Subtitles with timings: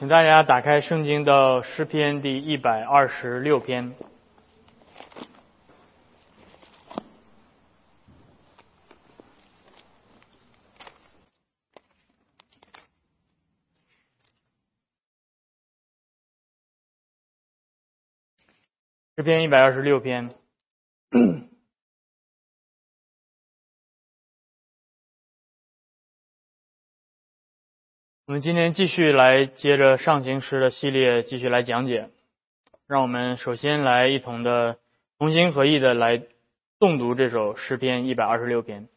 [0.00, 3.94] 请大家打开圣经的诗篇第一百二十六篇。
[19.16, 20.30] 诗篇一百二十六篇。
[28.30, 32.10] 我们今天继续来接着上行诗的系列继续来讲解，
[32.86, 34.78] 让我们首先来一同的
[35.18, 36.22] 同心合意的来
[36.78, 38.88] 诵读这首诗篇一百二十六篇。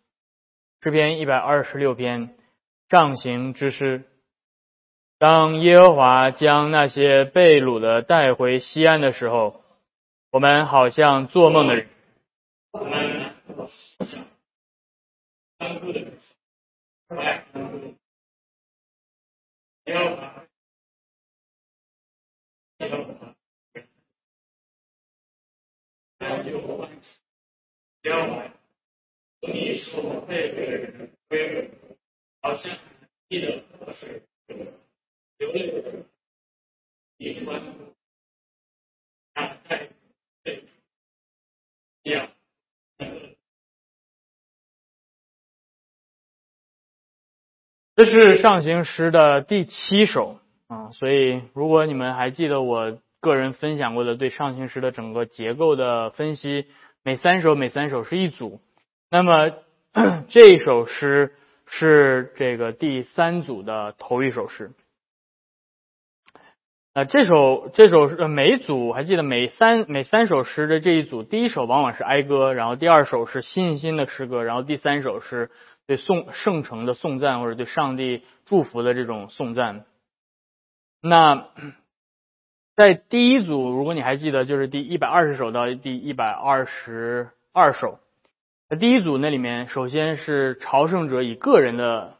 [0.83, 2.35] 诗篇一百二十六篇
[2.91, 4.03] 上行之诗。
[5.17, 9.63] 当耶和华将那些被掳的带回西安的时候，
[10.29, 11.87] 我们好像做梦的人。
[12.71, 14.05] 我们耶和华，耶和
[15.55, 15.73] 华，耶
[17.09, 17.39] 和华，耶和华，你所配的
[17.79, 17.95] 人
[31.29, 31.71] 归回，
[32.41, 32.77] 好像
[33.29, 34.23] 记得河水
[35.37, 36.05] 流泪，
[37.17, 37.95] 你欢呼，
[39.33, 39.91] 他在
[40.43, 40.65] 对
[42.03, 42.31] 一样。
[47.95, 56.65] 这是上行诗的第七首啊，所以如果你们还记得我个人分享过的对上行诗的整个结构的分析，
[57.03, 58.61] 每三首每三首是一组，
[59.11, 59.51] 那么
[60.27, 61.35] 这首诗
[61.67, 64.71] 是这个第三组的头一首诗。
[66.93, 75.51] 啊，这首这首呃每组还记得每三每三首诗的这一组，第一首往往是哀歌，然后第二首是信心的诗歌，然后第三首是。
[75.85, 79.85] 对颂圣城的颂赞，或者对上帝祝福的这种颂赞。
[81.01, 81.49] 那
[82.77, 87.99] 在第一组，如果你还记得，就是第一百二十首到第一百二十二首。
[88.69, 92.15] 那第一组那里面，首先是朝圣者以个人的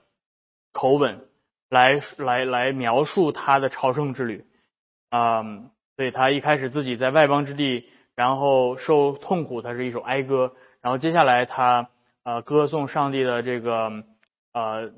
[0.74, 1.26] 口吻
[1.70, 4.46] 来来来描述他的朝圣之旅。
[5.10, 5.42] 啊，
[5.96, 10.54] 所以他一开始自己在外邦之地，然后受痛苦，他是一首哀歌。
[10.82, 11.90] 然后接下来他。
[12.24, 14.04] 呃，歌颂上帝的这个
[14.54, 14.92] 呃，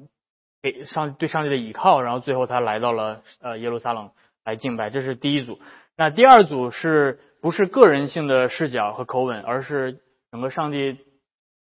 [0.62, 4.12] 给上对上帝的倚靠，然后最后他来到了呃耶路撒冷
[4.44, 5.60] 来敬拜，这是第一组。
[5.98, 10.98] 那第二组是不是个人性的视角和口吻，而是整个上帝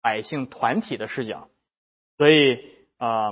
[0.02, 1.48] 百姓团体的视角？
[2.18, 2.60] 所以
[2.98, 3.30] 啊，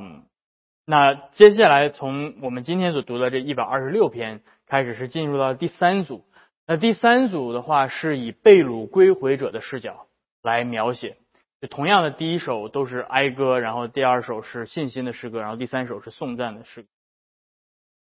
[0.86, 6.24] 那接下来从我们今天所读的这一百二十六篇开始，是进入到第三组。
[6.66, 10.06] 那第三组的话，是以被掳归回者的视角
[10.42, 11.16] 来描写。
[11.60, 16.86] 就同样的，第一首都是哀歌，然后第二首是信心的诗歌，然后第三首是颂赞的诗。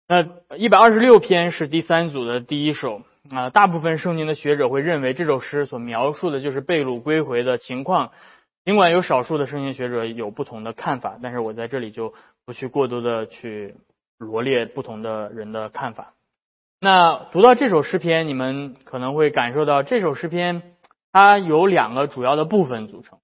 [0.08, 0.22] 那
[0.56, 3.50] 一百二十六篇是第三组的第一首啊。
[3.50, 8.10] 大部分圣经的学者会认为这首诗所描述的就是被掳归回的情况，
[8.64, 12.12] 尽管有少数的圣经学者有不同的看法，但是我在这里就
[12.44, 13.76] 不去过多的去
[14.18, 16.12] 罗列不同的人的看法。
[16.80, 20.74] 那读到这首诗篇，你们可能会感受到这首诗篇
[21.12, 23.20] 它有两个主要的部分组成。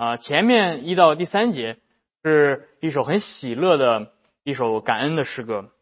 [0.00, 1.76] 啊，前面一到第三节
[2.24, 4.12] 是一首很喜乐的
[4.44, 5.72] 一首感恩的诗歌，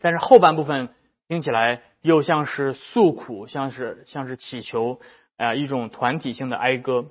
[0.00, 0.90] 但是后半部分
[1.26, 5.00] 听起来又像是诉苦，像是像是祈求
[5.36, 7.06] 啊一种团体性的哀歌。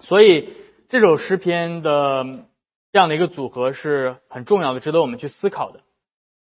[0.00, 0.52] 所以
[0.90, 2.44] 这首诗篇的
[2.92, 5.80] 这样的一个组合是很重要的，值得我们去思考的。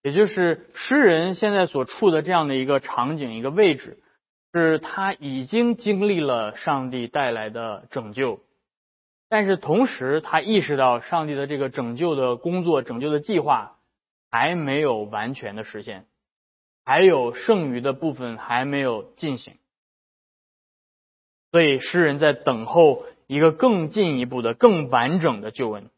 [0.02, 3.98] 也就是诗人现在所处的这样的一个场景、一个位置，
[4.54, 8.40] 是他已经经历了上帝带来的拯救。
[9.28, 13.78] 但是同时，他意识到上帝的这个拯救的工作、拯救的计划
[14.30, 16.06] 还没有完全的实现，
[16.84, 19.54] 还有剩余的部分还没有进行，
[21.50, 25.90] 所以诗人在等候一个更进一步的、更完整的救恩。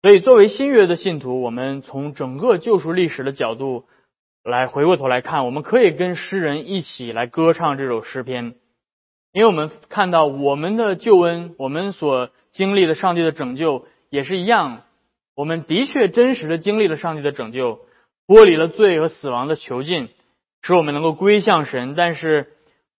[0.00, 3.86] 所以，作为新约的信徒，我们从整个救赎历史的角度
[4.42, 8.54] 来回过头来看，我们可以跟诗人一起来歌唱这首诗篇。
[9.32, 14.82] 因为我们看到我们的救恩，我们所经历的上帝的拯救也是一样，
[15.34, 17.80] 我们的确真实的经历了上帝的拯救，
[18.26, 20.10] 脱离了罪和死亡的囚禁，
[20.60, 21.94] 使我们能够归向神。
[21.94, 22.52] 但是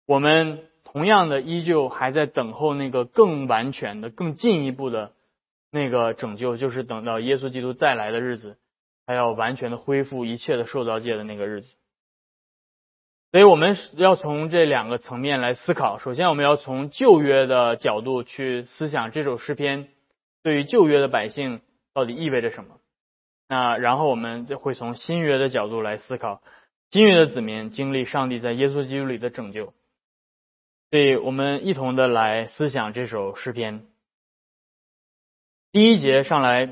[0.07, 5.13] 我们同样的依旧还在等候那个更完全的、更进一步的
[5.71, 8.57] 那个拯救，就是等到耶稣基督再来的日子，
[9.07, 11.77] 他要完全的恢复一切的受造界的那个日子。
[13.33, 15.99] 所以我们要从这两个层面来思考。
[15.99, 19.89] 首先，我们要从旧约的角度去思想这首诗篇
[20.43, 21.63] 对于旧约的百姓
[21.95, 22.77] 到底意味着什么。
[23.49, 26.43] 那然后我们就会从新约的角度来思考，
[26.91, 29.73] 新约的子民经历上帝在耶稣基督里的拯救。
[30.91, 33.87] 所以我们一同的来思想这首诗篇。
[35.71, 36.67] 第一节上来，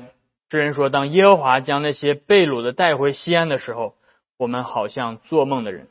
[0.51, 3.95] 诗人说：“当耶和华将那些被掳的带回西安的时候，
[4.37, 5.87] 我们好像做梦的人。”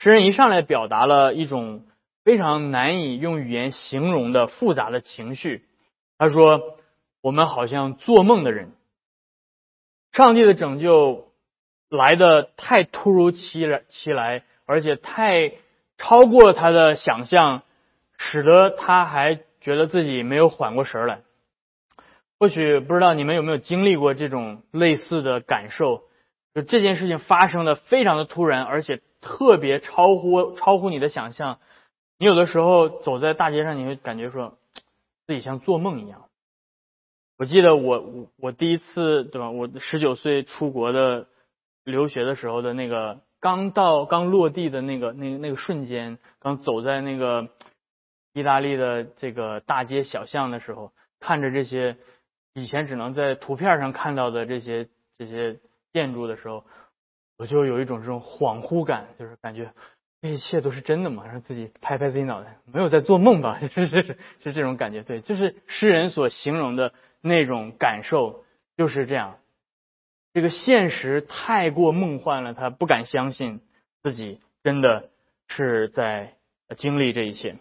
[0.00, 1.84] 诗人一上来表达了一种
[2.24, 5.64] 非常难以用语言形容的复杂的情绪。
[6.18, 6.78] 他说
[7.20, 8.72] ：“我们好像做梦的人。”
[10.12, 11.32] 上帝的拯救
[11.88, 15.52] 来的太突如其来，其来，而且太
[15.96, 17.62] 超过他的想象，
[18.16, 21.22] 使得他还觉得自己没有缓过神来。
[22.38, 26.04] 或许不知道你们有没有经历过这种类似的感受？
[26.54, 31.58] 就这件事情发生的非常的突然，而且特别超乎超乎你的想象。
[32.18, 34.58] 你有的时候走在大街上，你会感觉说
[35.26, 36.24] 自己像做梦一样。
[37.36, 39.50] 我记得我我我第一次对吧？
[39.50, 41.28] 我十九岁出国的
[41.84, 47.48] 留学的时候的那个刚到刚落地的那个那那个瞬间，刚走在那个
[48.32, 51.96] 意大利的这个大街小巷的时候，看着这些
[52.54, 55.60] 以前只能在图片上看到的这些这些
[55.92, 56.64] 建筑的时候，
[57.38, 59.72] 我就有一种这种恍惚感，就是感觉
[60.20, 63.58] 这一切都是真的嘛，让自己拍拍自己脑袋，没有在做梦吧？
[63.62, 66.92] 就是是是这种感觉，对，就是诗人所形容的。
[67.20, 68.44] 那种感受
[68.76, 69.38] 就是这样，
[70.32, 73.60] 这个现实太过梦幻了，他不敢相信
[74.04, 75.10] 自己真的
[75.48, 76.36] 是在
[76.76, 77.56] 经历这一切。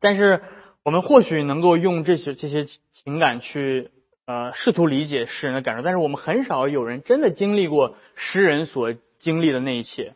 [0.00, 0.42] 但是
[0.82, 3.90] 我们或许能够用这些这些情感去
[4.28, 10.14] 呃试图理解诗人的感受，但是我们很少有人真的经历过诗人所经历的那一切。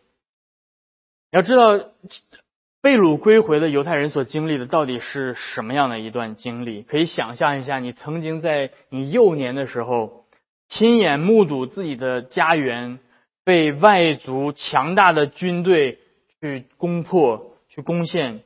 [1.33, 1.91] 要知道。
[2.85, 6.83] 被掳归回的犹太人所经历的到底是什么样的一段经历？
[6.83, 10.25] 可以想象一下，你曾经在你幼年的时候，
[10.67, 12.99] 亲眼目睹自己的家园
[13.45, 16.01] 被外族强大的军队
[16.41, 18.43] 去攻破、去攻陷。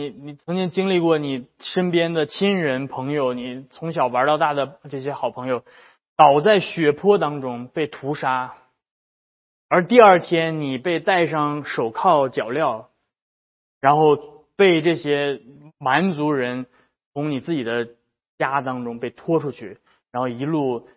[0.00, 5.62] 你你曾经经历过你身边的亲人朋友，你从小玩到大的这些好朋友，
[6.16, 8.54] 倒在血泊当中被屠杀，
[9.68, 12.86] 而第二天你被戴上手铐脚镣。
[13.82, 14.16] 然后
[14.56, 15.40] 被这些
[15.78, 16.66] 蛮族人
[17.12, 17.88] 从你自己的
[18.38, 19.78] 家当中被拖出去，
[20.12, 20.88] 然后一路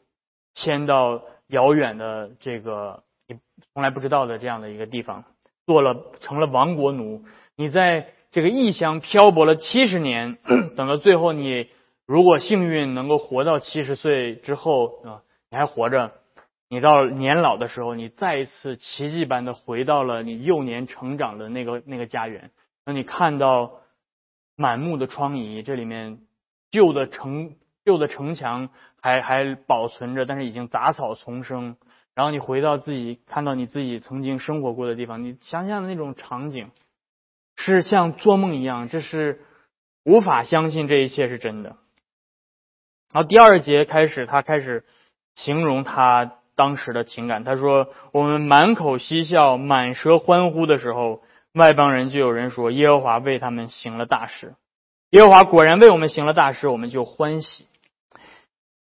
[0.54, 3.38] 迁到遥远的这个你
[3.74, 5.26] 从来不知道的这样的一个地方，
[5.66, 7.24] 做了成了亡国奴。
[7.56, 10.40] 你在这个异乡漂泊了七十年，
[10.76, 11.68] 等到最后你
[12.08, 15.22] 如果幸运能够活到七十岁之后啊，
[15.52, 16.14] 你还活着，
[16.68, 22.50] 你到年老的时候，你再一次奇迹般的回到了你幼年成长的那个那个家园。
[22.84, 23.74] 当你看到
[24.56, 26.18] 满目的疮痍，这里面
[26.72, 27.54] 旧的城
[27.86, 28.70] 旧的城墙
[29.00, 31.78] 还还保存着，但是已经杂草丛生。
[32.16, 36.72] 然后你回到自己看到你自己曾经生活过的地方，你想想那种场景，
[37.66, 39.40] 是像做梦一样，这是
[40.04, 41.78] 无法相信这一切是真的。
[43.14, 44.84] 然后第二节开始，他开始
[45.34, 47.46] 形容他当时的情感。
[47.46, 51.22] 他说：“我们满口嬉笑，满舌欢呼的时候。”
[51.54, 54.56] 外邦人就有人说：“耶和华为他们行了大事。”
[55.12, 57.68] 耶和华果然为我们行了大事，我们就欢喜。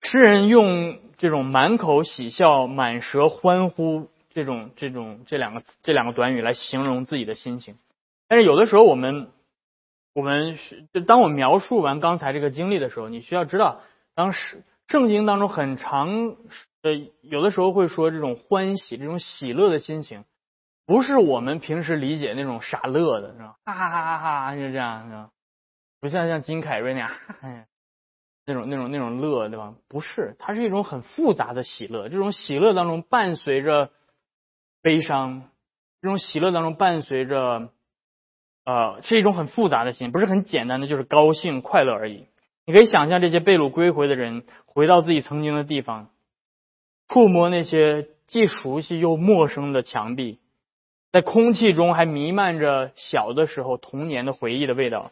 [0.04, 7.76] 诗人用这种满口喜笑、满舌欢呼这种、这种这两个这两个短语来形容自己的心情。
[8.28, 9.32] 但是有的时候，我们
[10.14, 10.58] 我们
[10.94, 13.82] 就当我描述完刚才这个经历的时候，你需要知道，
[14.16, 16.36] 当时圣经当中很长
[16.82, 20.26] 呃，有的时候会说这种欢喜、这种喜乐的心情。
[20.86, 23.56] 不是我们平时理解那种傻乐的，是吧？
[23.66, 25.30] 哈哈哈哈哈，就这样，是吧？
[26.00, 27.68] 不像像金凯瑞那样，哎，
[28.46, 29.74] 那种那种那种乐，对吧？
[29.90, 32.08] 不是，它是一种很复杂的喜乐。
[32.08, 33.92] 这种喜乐当中伴随着
[34.82, 35.50] 悲伤，
[36.02, 37.74] 这种喜乐当中伴随着，
[38.68, 42.26] 呃，是一种很复杂的心，不是很简单的就是高兴快乐而已。
[42.66, 46.10] 你可以想象这些被掳归回的人回到自己曾经的地方，
[47.08, 50.40] 触摸那些既熟悉又陌生的墙壁。
[51.14, 55.12] 在空气中还弥漫着小的时候童年的回忆的味道，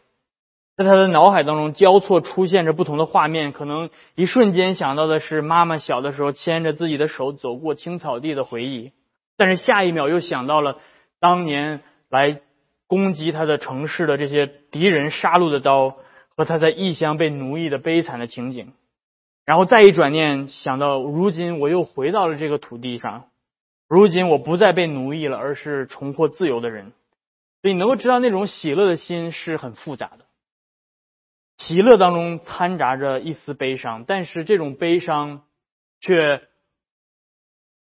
[0.76, 8.92] 在他的脑海当中交错出现着不同的画面，可能一瞬间想到的是妈妈小的时候牵着自己的手走过青草地的回忆，
[9.38, 10.76] 但是下一秒又想到了
[11.20, 12.42] 当年来
[12.86, 15.96] 攻击他的城市的这些敌人杀戮的刀
[16.36, 18.72] 和他在异乡被奴役的悲惨的情景，
[19.44, 23.28] 然后再一转念想到如今我又回到了这个土地上。
[23.88, 26.92] 如今我不再被奴役了，而是重获自由的人。
[27.62, 30.24] 所以你能够知道那种喜乐的心是很复杂的，
[31.58, 35.44] 喜乐当中掺杂着一丝悲伤，但是这种悲伤
[36.00, 36.42] 却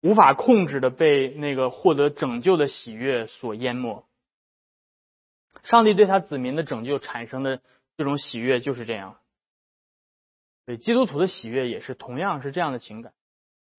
[0.02, 4.06] 无法控制的被那个获得拯救的喜悦所淹没。
[5.64, 7.62] 上帝对他子民的拯救产生的
[7.98, 9.18] 这种喜悦就是这样。
[10.66, 13.14] 对基督徒的喜悦也是同样是这样的情感。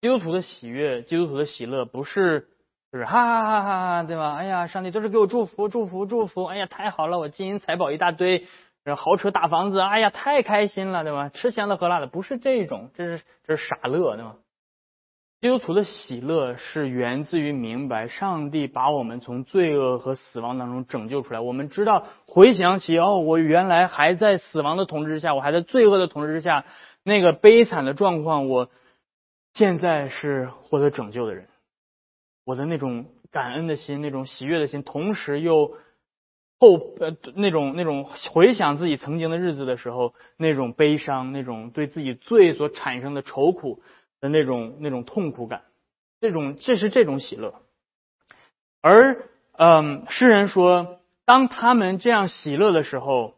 [0.01, 2.47] 基督徒的喜悦，基督徒的喜乐，不是
[2.91, 4.33] 就是哈哈哈哈哈，对吧？
[4.35, 6.45] 哎呀，上帝都是给我祝福，祝福，祝福！
[6.45, 8.47] 哎呀，太好了，我金银财宝一大堆，
[8.95, 11.27] 豪车大房子，哎呀，太开心了，对吧？
[11.27, 14.37] 吃香的喝辣的，不是这种，这是这是傻乐，对吧？
[15.41, 21.39] 基督徒的喜乐是源自于明白，上帝把我们从罪恶和死亡当中拯救出来。
[21.39, 26.65] 我们知道，回想起哦，我原来还在死亡的统治之下，我还在罪恶的统治之下，
[27.03, 28.69] 那个悲惨的状况，我。
[29.55, 31.47] 现在是获得拯救的人，
[32.45, 35.73] 我的那种感恩的心，那种喜悦的心，同时又
[36.59, 43.81] 后呃那种那种回想自己曾经的日子的时候，那种悲伤，那种对自己罪所产生的愁苦
[44.21, 45.63] 的那种那种痛苦感，
[46.21, 47.55] 这种这是这种喜乐。
[48.81, 53.35] 而嗯，诗人说，当他们这样喜乐的时候，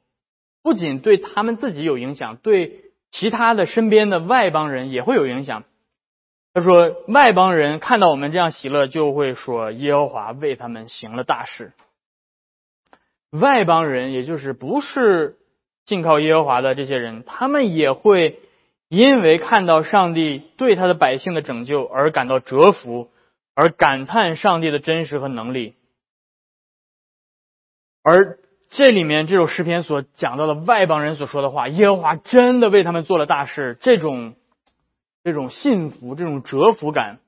[0.61, 5.63] 不仅对他们自己有影响，对其他的身边的外邦人也会有影响。
[6.53, 11.71] 他说：“外邦人看到我们这样喜乐，就会说耶和华为他们行了大事。
[13.31, 15.37] 外邦人，也就是不是
[15.85, 18.39] 信靠耶和华的这些人，他们也会
[18.91, 23.09] 因为看到上帝对他的百姓的拯救而感到折服，
[23.55, 25.75] 而感叹上帝的真实和能力。
[28.03, 28.37] 而
[28.69, 34.35] 这里面这首诗篇所讲到的外邦人所说的话，耶和华真的为他们做了大事，这种。”
[35.23, 37.19] 这种幸福、这种折服感，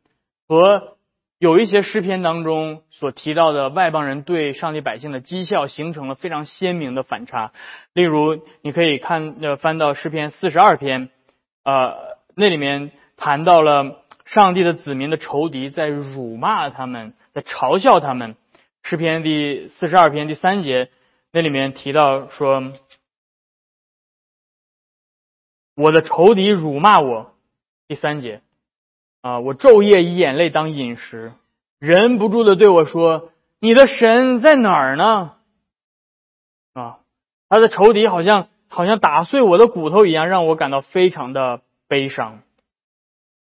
[0.48, 0.98] 和
[1.38, 7.52] 有一些诗篇当中所提到的外邦人对上帝百姓的讥笑，形成了非常鲜明的反差。
[7.94, 11.12] 例如，你可以看呃翻到诗篇四十二篇，
[11.64, 18.36] 呃，那里面谈到了上帝的子民的仇敌在辱骂他们，在嘲笑他们。
[18.84, 20.90] 诗篇第四十二篇第三节，
[21.32, 22.74] 那里面提到说
[25.76, 27.34] ：“我的仇敌辱骂我。”
[27.88, 28.42] 第三节，
[29.22, 31.34] 啊，我昼夜以眼泪当饮食，
[31.80, 35.36] 忍不住的对我说：“你的神在哪儿呢？”
[36.74, 37.00] 啊，
[37.48, 42.42] 他的仇敌好像好像打碎我的骨头一样，让我感到非常的悲伤。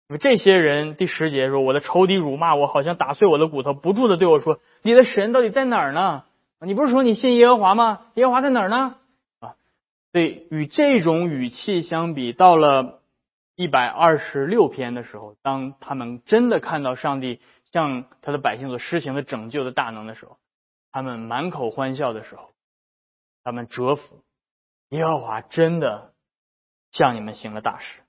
[0.08, 6.24] 那么这些人，第十节说：“我的仇敌辱骂我，好像打碎我的骨头，不住的对我说：你的神到底在哪儿呢？
[6.60, 8.02] 你不是说你信耶和华吗？
[8.14, 8.96] 耶和华在哪儿呢？”
[9.40, 9.54] 啊，
[10.12, 13.00] 对，与这种语气相比，到了。
[13.54, 17.38] 一百二十六篇的时候，当他们真的看到上帝
[17.70, 20.38] 向他的百姓所施行的拯救的大能的时候，
[20.90, 22.48] 他们满口欢笑的时候，
[23.44, 24.24] 他们折服
[24.92, 26.12] 耶和华真的
[26.90, 28.00] 向你们行了大事。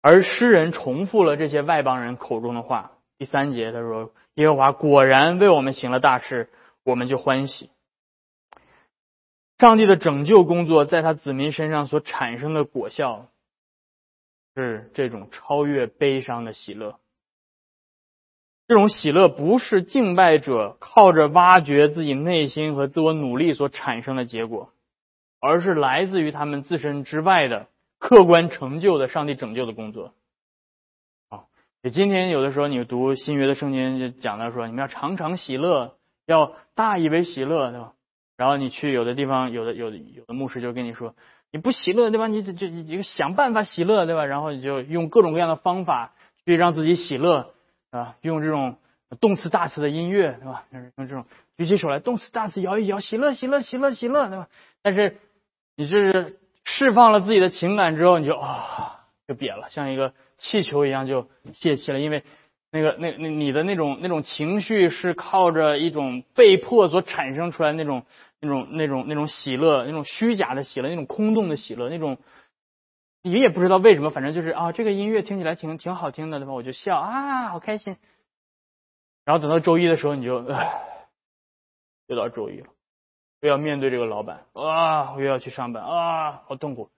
[0.00, 2.92] 而诗人重复了这些外邦人口中的话。
[3.18, 6.50] 第三节他说：“耶和华果然为我们行了大事，
[6.82, 7.70] 我们就欢喜。”
[9.58, 13.28] 上帝的拯救工作在他子民身上所产生的果效。
[14.56, 17.00] 是这种超越悲伤的喜乐，
[18.68, 24.72] 这种喜乐不是敬拜者靠着挖掘自己内心和自我努力所产生的结果，
[25.46, 27.66] 而是来自于他们自身之外的
[27.98, 30.14] 客观成就的上帝拯救的工作。
[31.28, 31.44] 啊，
[31.82, 35.96] 就今天有的时候你读新约的圣经就讲到说，你们要常常喜乐，
[36.26, 37.92] 要大以为喜乐，对吧？
[38.38, 41.14] 然后你去有的地方，有的有的有的牧师就跟你说。
[41.52, 42.26] 你不喜乐对吧？
[42.26, 44.24] 你就就你想办法喜乐对吧？
[44.24, 47.52] 然后你就用各种各样的方法去让自己喜乐
[47.90, 48.78] 啊，用这种
[49.20, 50.64] 动词大词的音乐对吧？
[50.96, 54.48] 用这种举起手来，动词大词摇一摇，喜乐喜乐喜乐喜乐对吧？
[54.82, 55.18] 但是
[55.76, 62.22] 你这是释放了自己的情感之后，你就啊就瘪了，像一个气球一样就泄气了，因为
[62.70, 68.04] 那个那那你的那种那种情绪是靠着一种被迫所产生出来那种。
[68.40, 72.18] 那种那种那种喜乐，那种虚假的喜乐，那种空洞的喜乐，那种
[73.22, 76.52] 你也不知道为什么，反正就是啊，这个音乐听起来挺挺好听的，对吧？
[76.52, 77.96] 我就笑啊，好开心。
[79.24, 81.08] 然后等到周一的时候，你就唉，
[82.06, 82.66] 又到周一了，
[83.44, 86.88] 又要面对这个老板啊，我又要去上班啊，好痛苦。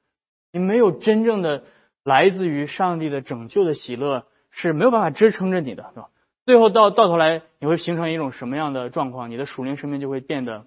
[0.53, 1.65] 你没有真正的
[2.05, 6.09] 来自于上帝的拯救的喜乐，是没有办法支撑着你的，是吧？
[6.45, 9.29] 最后到到头来，你会形成一种什么样的状况？
[9.33, 10.67] 你的属灵生命就会变得。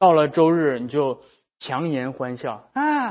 [0.00, 1.22] 到了周日，你就
[1.60, 3.10] 强颜欢笑啊！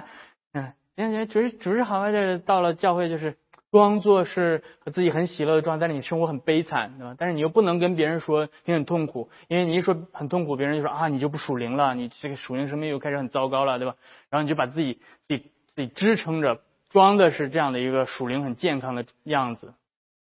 [0.51, 2.11] 嗯，行行，主主日好啊！
[2.11, 3.37] 这到了教会就是
[3.71, 7.15] 装作是自己很喜乐的状态，但是你生活很悲惨，对吧？
[7.17, 13.95] 但是你又不能跟别人说你很痛苦，因为你一说很痛苦，别人就说啊，你就不属灵了，你这个属灵生命又开始很糟糕了，对吧？
[14.29, 16.61] 然后你就把自己自己自己支撑着。
[16.89, 19.73] 装的是这样的一个属灵很健康的样子，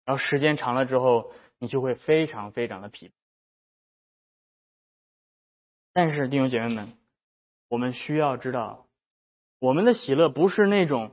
[0.05, 3.11] 然后时间长了之后，你就会非常非常的疲惫。
[5.93, 6.93] 但是弟兄姐妹们，
[7.69, 8.87] 我们需要知道，
[9.61, 11.13] 我们的喜乐不是那种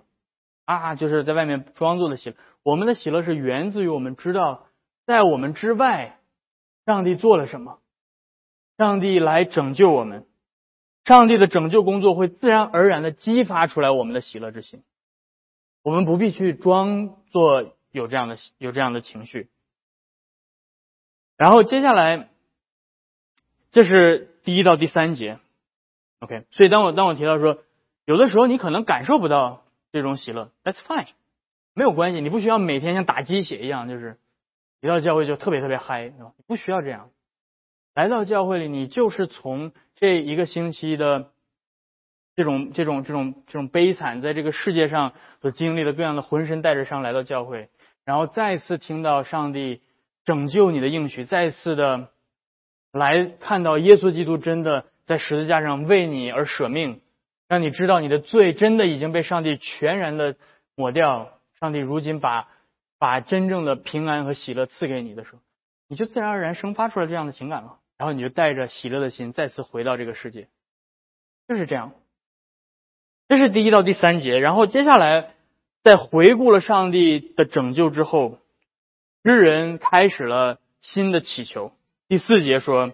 [0.68, 2.36] 啊，就是在外面装作的喜乐。
[2.62, 4.68] 我们的喜乐是源自于我们知道，
[5.06, 6.20] 在我们之外，
[6.86, 7.80] 上帝做了什么，
[8.78, 10.28] 上帝来拯救我们，
[11.06, 14.84] 上帝的拯救工作会自然而然的激发出来我们的喜乐之心。
[15.82, 19.50] 我们不必去装作有这样的有这样的情绪。
[21.38, 22.30] 然后接下来，
[23.72, 24.36] 这是。
[24.48, 25.40] 第一到第三节
[26.20, 27.58] ，OK，所以当我当我提到说，
[28.06, 31.08] 有的时候你可能感受不到这种喜乐，That's fine，
[31.74, 34.17] 没有关系，你不需要每天像打鸡血一样，就是
[34.82, 36.34] 一到教会就特别特别嗨，是吧？
[36.48, 37.10] 不需要这样，
[37.94, 41.32] 来到教会里，你就是从这一个星期的
[42.36, 47.70] 这种这种这种这种悲惨，在这个世界上所经历的各样的浑身带着伤来到教会，
[48.06, 49.82] 然后再次听到上帝
[50.25, 52.10] 拯救你的应许，再次的。
[52.94, 57.01] 来看到耶稣基督真的在十字架上为你而舍命，
[57.48, 60.36] 让你知道你的罪真的已经被上帝全然的
[60.75, 61.32] 抹掉。
[61.60, 62.48] 上帝如今把
[63.00, 65.39] 把真正的平安和喜乐赐给你的时候，
[65.88, 67.80] 你就自然而然生发出来这样的情感了。
[67.98, 70.50] 然后你就带着喜乐的心再次回到这个世界，
[71.48, 71.94] 就是这样。
[73.27, 74.38] 这是第一到第三节。
[74.38, 75.34] 然后接下来
[75.84, 78.38] 在回顾了上帝的拯救之后，
[79.24, 81.72] 日人开始了新的祈求。
[82.08, 82.94] 第四节说：“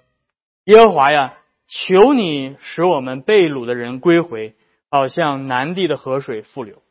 [0.63, 1.37] 耶和华呀，
[1.73, 4.55] 求你使我们被掳的人归回，
[4.91, 6.83] 好像南地的河水复流。”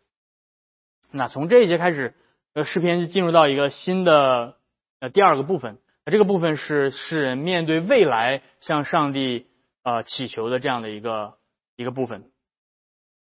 [1.13, 2.15] 那从这一节开始，
[2.55, 4.57] 呃，诗篇就进入到一个新的
[4.99, 5.79] 呃第二个部分。
[6.05, 9.47] 那这个部分是诗人面对未来向上帝
[9.85, 11.35] 呃祈求的这样的一个
[11.77, 12.25] 一个部分。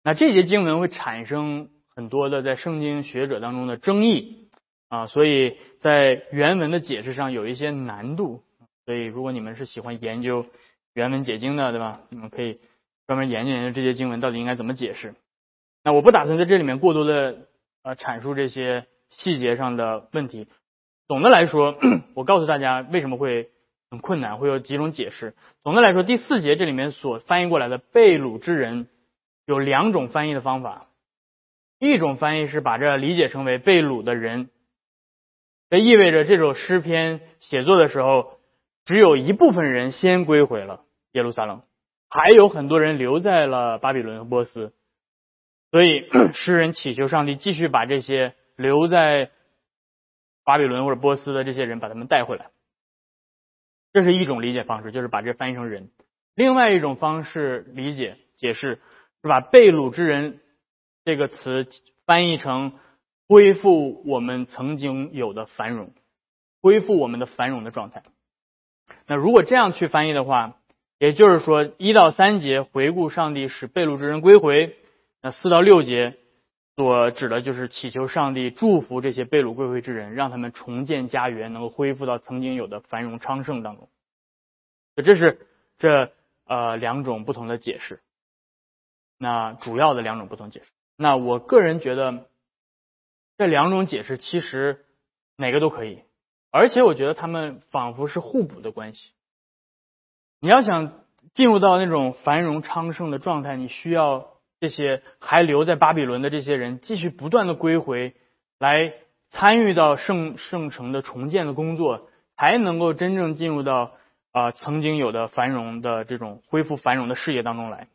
[0.03, 4.49] 那这节经文会产生很多的在圣经学者当中的争议
[4.89, 8.43] 啊，所以在原文的解释上有一些难度。
[8.87, 10.45] 所以，如果你们是喜欢研究
[10.95, 12.03] 原文解经的，对吧？
[12.09, 12.61] 你们可以
[13.09, 15.17] 专门研究研究这些经文到底应该怎么解释。
[15.83, 17.49] 那我不打算在这里面过多的
[17.83, 20.47] 呃阐述这些细节上的问题。
[21.09, 21.77] 总的来说，
[22.15, 23.51] 我告诉大家为什么会
[23.91, 25.35] 很困难，会有几种解释。
[25.65, 28.87] 总的来说，第四节这里面所翻译过来的“被掳之人”
[29.47, 30.87] 有两种翻译的方法。
[31.81, 34.49] 一种翻译是把这理解成为被掳的人，
[35.71, 38.39] 这意味着这首诗篇写作的时候。
[38.87, 40.84] 只有一部分人先归回了
[41.15, 41.63] 耶路撒冷，
[42.09, 44.73] 还有很多人留在了巴比伦和波斯，
[45.71, 49.31] 所以 诗人祈求上帝继续把这些留在
[50.43, 52.51] 巴比伦或者波斯的这些人把他们带回来。
[53.93, 55.91] 这是一种理解方式，就是把这翻译成人。
[56.35, 58.81] 另外一种方式理解解释
[59.23, 60.41] 是把被掳之人
[61.05, 61.69] 这个词
[62.07, 62.73] 翻译成
[63.29, 65.93] 恢复我们曾经有的繁荣，
[66.61, 68.03] 恢复我们的繁荣的状态。
[69.07, 70.57] 那如果这样去翻译的话，
[71.05, 74.75] 也就是说，一到三节回顾上帝使被掳之人归回，
[75.21, 76.17] 那四到六节
[76.77, 83.91] 所指的就是祈求上帝祝福这些被掳归回之人，让他们重建家园，能够恢复到曾经有的繁荣昌盛当中。
[84.97, 86.11] 这是这
[86.47, 88.01] 呃两种不同的解释，
[89.19, 90.67] 那主要的两种不同解释。
[90.97, 92.29] 那我个人觉得
[93.37, 94.87] 这两种解释其实
[95.37, 95.99] 哪个都可以。
[96.51, 99.11] 而且我觉得他们仿佛是互补的关系。
[100.45, 100.93] 你要想
[101.33, 104.27] 进入到那种繁荣昌盛的状态，你需要
[104.61, 108.13] 这些还留在巴比伦的这些人继续不断的归回
[108.59, 108.93] 来
[109.31, 113.93] 参与到圣圣城的重建的工作，才能够真正进入到
[114.33, 117.89] 啊曾经有的繁荣的这种恢复繁荣的事业当中来。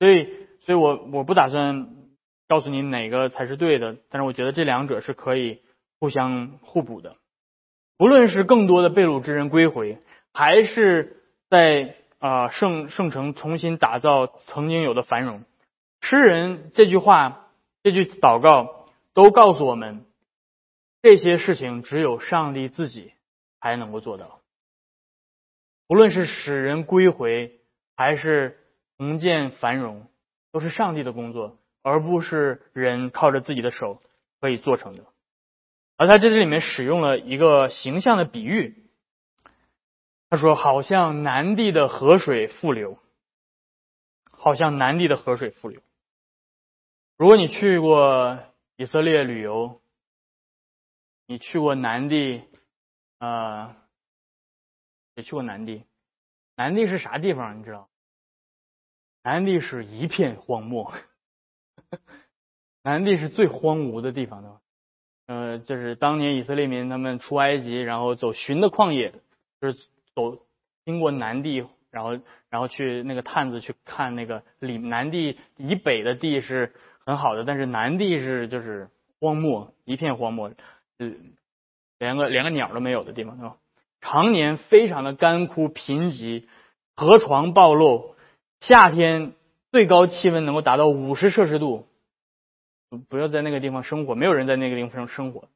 [0.00, 0.26] 所以，
[0.62, 1.86] 所以我我不打算
[2.48, 5.60] 告诉你哪个才是对的，但是我觉得这两者是可以
[6.00, 7.14] 互相互补的。
[7.96, 9.98] 不论是更多的被掳之人归回，
[10.34, 11.18] 还是
[11.50, 15.44] 在啊圣圣城重新打造曾经有的繁荣，
[16.00, 17.48] 诗人这句话
[17.82, 20.06] 这句祷告都告诉我们，
[21.02, 23.12] 这些事情只有上帝自己
[23.60, 24.38] 才能够做到。
[25.88, 27.58] 无论是使人归回，
[27.96, 28.56] 还是
[28.96, 30.06] 重建繁荣，
[30.52, 34.00] 都是上帝的工作，而不是人靠着自己的手
[34.40, 35.02] 可以做成的。
[35.96, 38.79] 而他在这里面使用了一个形象的比喻，
[40.30, 42.98] 他说：“好像南地的河水复流，
[44.30, 45.82] 好像南地的河水复流。”
[47.18, 48.38] 如果你去过
[48.76, 49.80] 以色列旅游，
[51.26, 52.44] 你去过南地，
[53.18, 53.74] 呃，
[55.16, 55.84] 也去过南地。
[56.56, 57.58] 南地是啥地方？
[57.58, 57.88] 你知道？
[59.22, 60.94] 南地是一片荒漠。
[62.82, 64.60] 南地是最荒芜的地方的，
[65.26, 69.12] 呃，就是当年以色列民他们出埃及，然后走寻的旷野，
[69.60, 69.78] 就是
[70.14, 70.38] 走
[70.84, 72.18] 经过南地，然后
[72.48, 78.88] 然后去那个探子去看那个里南地以北的地是很好的，但是南地是就是
[79.20, 80.52] 荒漠一片荒漠，
[80.98, 81.12] 呃，
[81.98, 83.56] 连个连个鸟都没有的地方，是吧？
[84.00, 86.44] 常年非常的干枯贫瘠，
[86.96, 88.14] 河床暴露，
[88.60, 89.32] 夏天
[89.70, 91.86] 最高气温能够达到五十摄氏度，
[93.08, 95.48] 不要在那个地方生活，没有人在那个地方生活。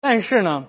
[0.00, 0.68] 但是呢，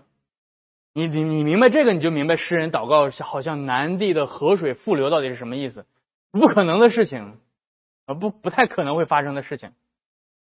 [0.93, 5.85] 你你你明白这个，你就明白诗人祷告好像南地的河水复流到底是什么意思？
[6.31, 7.37] 不可能的事情
[8.05, 9.71] 啊，不不太可能会发生的事情，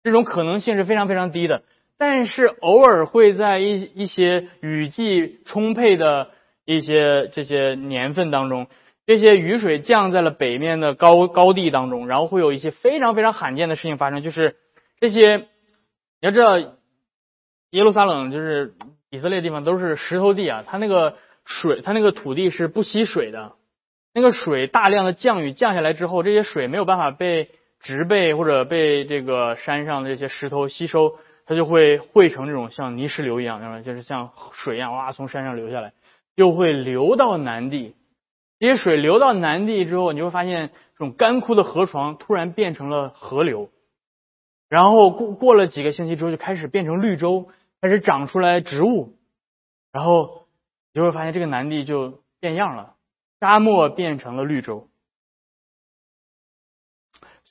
[0.04, 1.63] 这种可能性是非常非常低的。
[1.97, 6.32] 但是偶尔会在一一些雨季充沛的。
[6.65, 8.67] 一些这些年份当中，
[9.08, 14.56] 这些雨水降在了北面的高高地当中，然后会有一些非常非常罕见的事情发生，就是
[14.99, 15.47] 这些你
[16.21, 16.60] 要知道，
[17.71, 18.73] 耶路撒冷就是
[19.10, 23.53] 以色列地方都是石头地啊，它那个水，它那个土地是不吸水的，
[24.13, 35.93] 那个水大量的降雨降下来之后，这些水没有办法被植被或者被这个山上的这些石头吸收，它就会汇成这种像泥石流一样，就是像水一样哇从山上流下来。
[36.36, 37.95] 就会流到南地，
[38.60, 43.69] 这些水流到南地之后，你会发现这种干枯的河床突然变成了河流，
[44.69, 47.49] 然后过过了几个星期之后，就开始变成绿洲，
[47.82, 49.18] 开始长出来植物，
[49.92, 50.48] 然后
[50.94, 52.96] 你就会发现这个南地就变样了，
[53.39, 54.88] 沙漠变成了绿洲。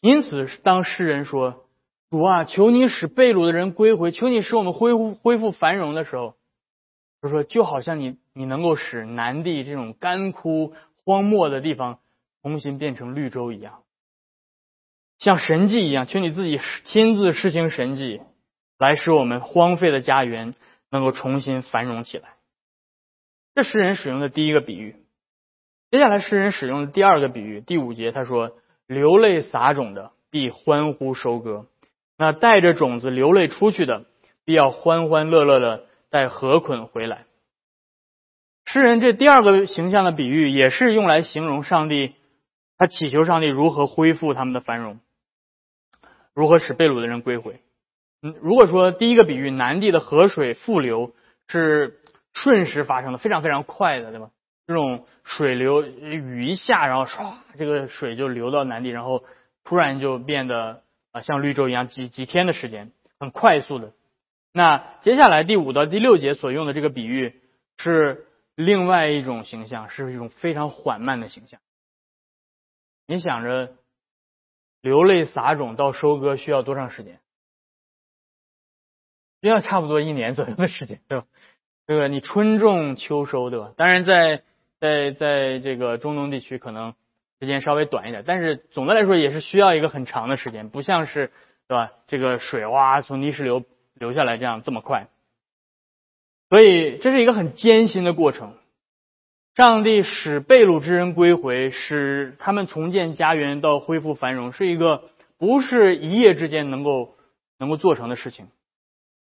[0.00, 1.64] 因此，当诗人说
[2.10, 6.36] ：“主啊，求你使被掳的人归回，求你使我们恢复恢复繁荣”的时候。
[7.20, 10.72] 就说，就好像你你能够使南地这种干枯
[11.04, 11.98] 荒漠的地方
[12.42, 13.82] 重新变成绿洲一样，
[15.18, 18.22] 像神迹一样，求你自己亲自施行神迹，
[18.78, 20.54] 来使我们荒废的家园
[20.90, 22.30] 能够重新繁荣起来。
[23.54, 24.96] 这诗人使用的第一个比喻，
[25.90, 28.52] 接下来诗人使用的第二个比喻，第五节他说
[28.86, 31.66] ：“流泪撒种的必欢呼收割，
[32.16, 34.06] 那带着种子流泪出去的
[34.44, 37.26] 必要欢欢乐乐的。”带河捆回来。
[38.64, 42.14] 诗人这第二个形象的比喻，也是用来形容上帝，
[42.78, 45.00] 他祈求上帝如何恢复他们的繁荣，
[46.32, 47.60] 如何使被掳的人归回。
[48.22, 51.12] 嗯，如果说第一个比喻，南地的河水复流
[51.46, 52.00] 是
[52.32, 54.30] 瞬时发生的，非常非常快的，对吧？
[54.66, 59.24] 这种水流雨一下，然后唰，这个水就流到南地，然后
[59.64, 63.92] 突然就变得啊像绿洲一样，几几天的时间，很快速的。
[64.52, 67.40] 那接下来第五到第六节所用的这个比喻
[67.78, 68.26] 是
[68.56, 71.60] 另外一种形象，是一种非常缓慢的形象。
[73.06, 73.72] 你想着
[74.82, 77.20] 流泪撒种到收割需要多长时间？
[79.40, 81.26] 需要差不多一年左右的时间，对吧？
[81.86, 82.08] 对吧？
[82.08, 83.72] 你春种秋收，对吧？
[83.76, 84.42] 当然，在
[84.80, 86.94] 在在这个中东地区可能
[87.40, 91.32] 时间稍微短一点，但是总的来说也是需要一个很长的时间，不像是
[91.66, 91.92] 对吧？
[92.06, 93.64] 这个水哇从泥石流。
[94.00, 95.08] 流下来这样这么快，
[96.50, 98.54] 所以这是一个很艰辛的过程。
[99.56, 107.16] 上帝使被掳之人归回，使他们重建家园到恢复繁荣，是一个不是一夜之间能够
[107.58, 108.46] 能够做成的事情。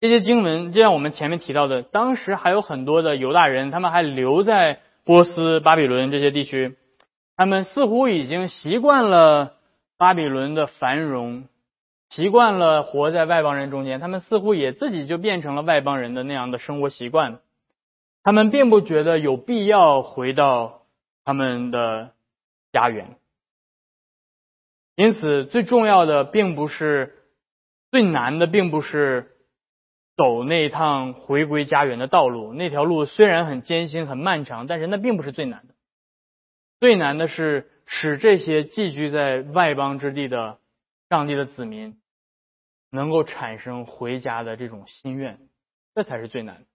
[0.00, 6.76] 这些经文，就像我们前面提到的，当时还有很多的犹大人，他们还留在波斯、巴比伦这些地区，
[7.36, 9.54] 他们似乎已经习惯了
[9.96, 11.44] 巴比伦的繁荣。
[12.10, 17.40] 习惯了活在外邦人中间，他们似乎也自己就变成了外邦人的那样的生活习惯。
[18.22, 20.82] 他们并不觉得有必要回到
[21.24, 22.12] 他们的
[22.72, 23.16] 家园。
[24.96, 27.14] 因此，最重要的并不是
[27.90, 29.32] 最难的，并不是
[30.18, 32.52] 走那趟回归家园的道路。
[32.52, 35.74] 那条路虽然很艰辛、很漫长，但是那并不是最难的。
[36.80, 40.58] 最难的是使这些寄居在外邦之地的。
[41.10, 41.98] 上帝的子民
[42.90, 45.38] 能够产生回家的这种心愿，
[45.94, 46.66] 这才是最难的。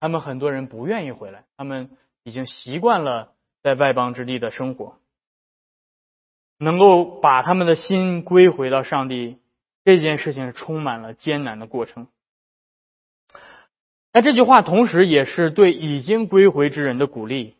[0.00, 4.96] 他们很多人不愿意回来，他们已经习惯了在外邦之地的生活。
[6.56, 9.36] 能够把他们的心归回到上帝，
[9.84, 12.08] 这件事情充满了艰难的过程。
[14.16, 17.54] 那这句话同时也是对已经归回之人的鼓励。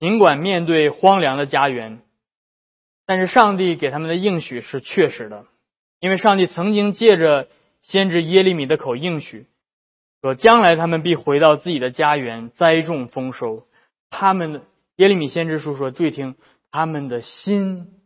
[0.00, 2.00] 尽管面对荒凉的家园。
[3.06, 5.46] 但是上帝给他们的应许是确实的，
[6.00, 7.48] 因为上帝曾经借着
[7.82, 9.46] 先知耶利米的口应许，
[10.22, 13.68] 说将来他们必回到自己的家园，栽种丰收。
[14.10, 14.62] 他们的
[14.96, 16.34] 耶利米先知书说：“注意听，
[16.72, 18.00] 他们的心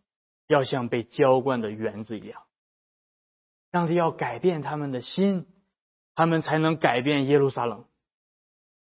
[0.48, 2.42] 要像被浇灌的园子一样。”
[3.72, 5.46] 上帝要改变他们的心，
[6.18, 7.84] 他们才能改变耶路撒冷。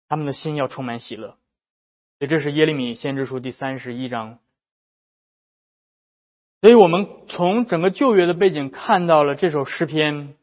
[0.08, 1.37] 他们的心要充满喜乐。
[2.18, 4.40] 所以这是耶利米先知书第三十一章。
[6.61, 10.35] 所以我们从整个旧约的背景看到了这首诗篇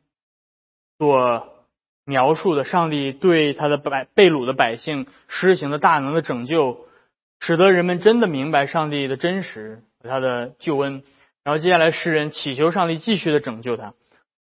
[0.99, 1.65] 所
[2.05, 6.87] 描述的上帝对他的百被掳的百姓施行的大能的拯救，
[7.41, 11.03] 使得人们真的明白上帝的真实和他的救恩。
[11.43, 13.93] 然后接下来诗人祈求上帝继续的拯救他。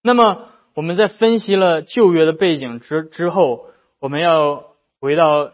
[0.02, 3.66] 那么我们在分析了旧约的背景之之后，
[3.98, 5.50] 我们要回到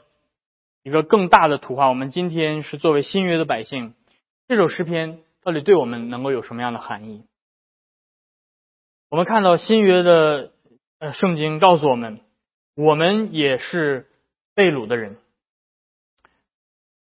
[0.82, 1.88] 一个更大的图画。
[1.88, 3.94] 我们今天是作为新约的百姓，
[4.48, 5.20] 这首诗篇。
[5.42, 7.24] 到底对我们能够有什么样的含义？
[9.08, 10.52] 我们看到新约的
[10.98, 12.20] 呃圣经告诉我们，
[12.76, 14.06] 我们也是
[14.54, 15.16] 被掳的人，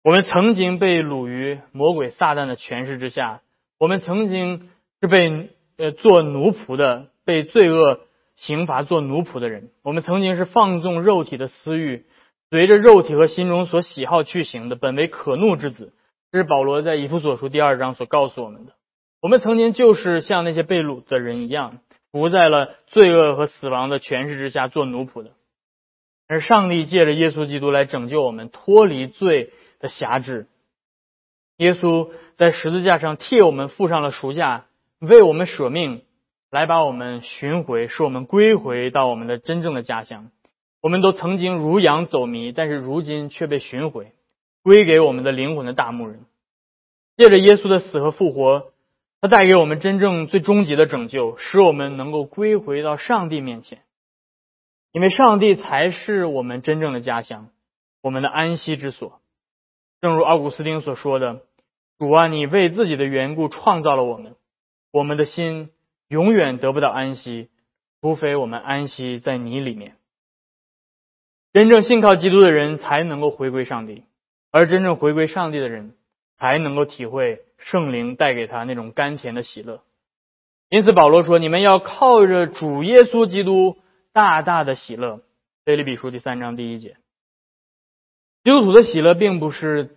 [0.04, 3.42] 我们曾经被掳于魔鬼撒旦的权势之下，
[3.78, 7.98] 我们曾经是被呃做奴仆的，被罪恶
[8.36, 12.06] 刑罚做奴仆的人，我们曾经是放纵肉体的私欲，
[12.50, 15.92] 随着肉体和心中所喜好去行的，本为可怒之子。
[16.30, 18.72] 这是保罗在以弗所书第二章所告诉我们的。
[19.20, 21.78] 我们曾经就是像那些被掳的人一样，
[22.10, 25.32] 不在了罪恶和死亡的权势之下做奴仆的。
[26.26, 30.46] 而上帝借着耶稣基督来拯救我们，脱离罪的辖制。
[31.58, 34.64] 耶稣在十字架上替我们付上了赎价，
[34.98, 36.02] 为我们舍命，
[36.52, 40.30] 来把我们寻回，使我们归回到我们的真正的家乡。
[40.82, 44.12] 我们都曾经如羊走迷，但是如今却被寻回。
[44.62, 46.26] 归给我们的灵魂的大牧人，
[47.16, 48.70] 借着耶稣的死和复活，
[49.22, 53.80] 他带给我们真正最终极的拯救，使我们能够归回到上帝面前。
[54.92, 57.48] 因为上帝才是我们真正的家乡，
[58.02, 59.20] 我们的安息之所。
[60.02, 61.40] 正如奥古斯丁所说的
[61.98, 64.36] ：“主啊，你为自己的缘故创造了我们，
[64.92, 65.70] 我们的心
[66.12, 67.48] 永远得不到安息，
[68.02, 69.96] 除非我们安息在你里面。”
[71.54, 74.04] 真正信靠基督的人才能够回归上帝。
[74.50, 75.94] 而真正回归上帝的人，
[76.38, 79.82] 才能够体会圣灵带给他那种甘甜的喜乐。
[80.68, 83.78] 因此，保罗说：“你们要靠着主耶稣基督
[84.12, 85.22] 大大的喜乐。”
[85.64, 86.96] 腓立比书第三章第一节。
[88.44, 89.96] 基督徒的喜乐并不是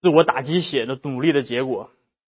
[0.00, 1.90] 自我打鸡血的努力的结果，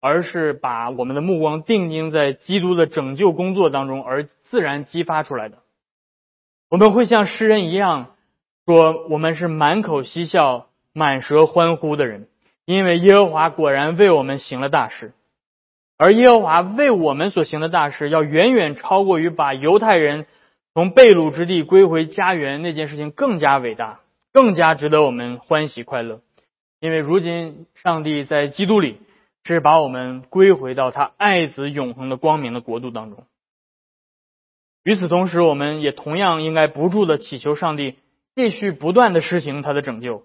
[0.03, 5.61] 而是把我们的目光定睛在基督的拯救工作当中而自然激发出来的。
[6.69, 8.17] 我们会像诗人一样
[8.67, 12.29] 说：“我们是满口嬉笑。”满舌欢呼的人，
[12.67, 15.15] 因为耶和华果然为我们行了大事，
[15.97, 20.27] 而耶和华为我们所行的大事，要远远超过于把犹太人
[20.75, 24.01] 从被掳之地归回家园那件事情更加伟大，
[24.35, 26.21] 更加值得我们欢喜快乐。
[26.79, 28.99] 因为如今上帝在基督里
[29.45, 33.25] 是把我们归回到他爱子永恒的光明的国度当中。
[34.85, 37.97] 与此同时，我们也同样应该不住的祈求上帝
[38.35, 40.25] 继续不断的施行他的拯救。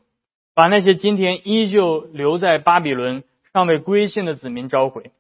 [0.56, 5.12] 把那些今天依旧留在巴比伦尚未归信的子民召回。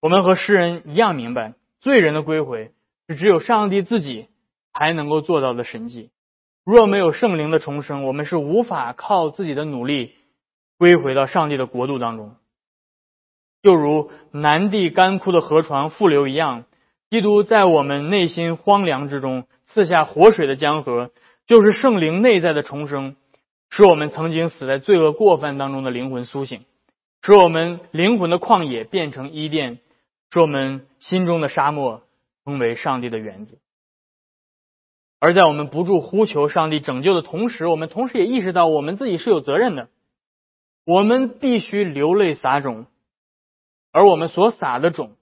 [0.00, 2.70] 我们和诗人一样明白，罪人的归回
[3.08, 4.28] 是只有上帝自己
[4.72, 6.10] 才能够做到的神迹。
[6.64, 10.14] 若没有圣灵的重生，我们是无法靠自己的努力
[10.78, 12.36] 归回到上帝的国度当中。
[13.62, 16.64] 就如南地干枯的河床复流一样，
[17.10, 21.10] 基督在我们内心荒凉之中赐下活水的江河，
[21.46, 23.16] 就是圣灵内在的重生。
[23.68, 26.64] 使我们曾经死在罪恶过犯当中的灵魂苏醒，
[27.20, 29.80] 使我们灵魂的旷野变成伊甸，
[30.30, 32.02] 使我们心中的沙漠
[32.44, 33.58] 成为上帝的园子。
[35.18, 39.88] 而在我们不住呼求上帝拯救的同时，我们同时也意识到我们自己是有责任的，
[40.84, 42.86] 我们必须流泪撒种，
[43.96, 45.16] 而我们所撒的种，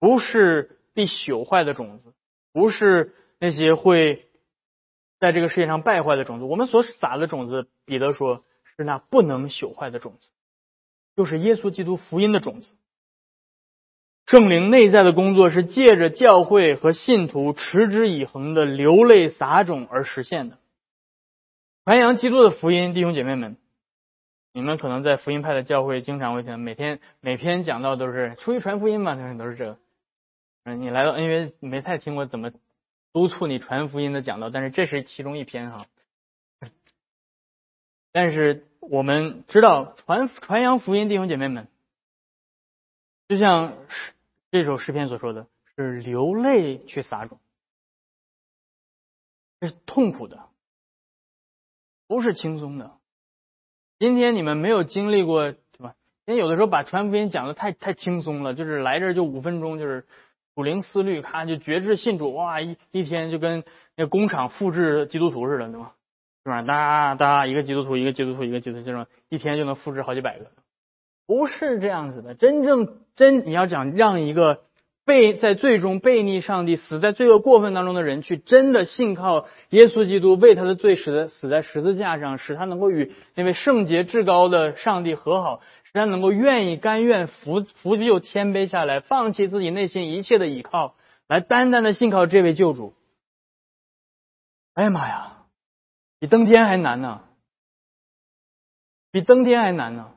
[0.00, 2.14] 不是必朽坏的种子，
[2.54, 4.26] 不是那些会。
[5.20, 10.30] 在这个世界上败坏的种子，我们所撒的种子，彼得说是那不能朽坏的种子，
[11.14, 12.70] 就是耶稣基督福音的种子。
[14.26, 20.58] 圣灵内在的工作是借着教会和信徒持之以恒的流泪撒种而实现的。
[21.84, 23.56] 传扬基督的福音，弟兄姐妹们，
[24.54, 29.78] 你们可能在福音派的教会经常会听，每天每篇讲到都是出去传福音嘛，都是这个。
[30.62, 32.52] 嗯，你来到恩约没太听过怎么。
[33.12, 35.86] 督促你传福音的讲到，但是这是其中一篇哈。
[38.10, 41.68] 但是我们知道传传扬福音，弟兄姐妹们，
[43.28, 43.76] 就像
[44.50, 47.38] 这首诗篇所说的是流泪去撒种，
[49.60, 50.48] 是痛苦的，
[52.08, 52.98] 不是轻松的。
[53.98, 55.94] 今天你们没有经历过，对吧？
[56.26, 60.04] 因为有的时候把传福音讲的太太轻松了，就是来这就五分钟，就是
[60.56, 63.64] 五灵思虑，看就觉志信主，哇，一一天就跟
[63.96, 65.92] 那工厂复制基督徒似的，对吧？
[66.44, 66.62] 是吧？
[66.62, 70.46] 哒哒，一个基督徒，一个基督徒，一个基督徒，这种一天就能复制好几百个。
[71.26, 74.60] 不是这样子的，真正真你要讲让一个
[75.04, 85.60] 被在最终背逆上帝、死在罪恶过分当中的人去真的信靠耶稣基督，为他的罪死在死在十字架上，使他能够与那位圣洁至高的上帝和好。
[85.84, 90.96] 使他能够愿意甘愿服服就谦卑下来，放弃自己内心一切的倚靠，
[91.28, 92.94] 来单单的信靠这位救主。
[94.72, 95.44] 哎呀妈呀，
[96.18, 97.20] 比登天还难呢！
[99.12, 100.10] 比登天还难呢！